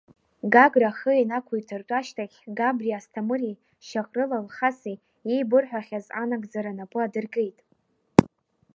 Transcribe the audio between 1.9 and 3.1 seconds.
ашьҭахь Габриа